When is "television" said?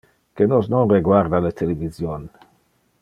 1.59-2.21